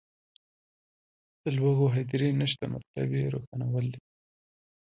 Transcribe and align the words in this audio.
د 1.41 1.43
لوږو 1.57 1.85
هدیرې 1.95 2.29
نشته 2.41 2.65
مطلب 2.73 3.09
یې 3.19 3.25
روښانول 3.33 3.85
دي. 3.93 4.01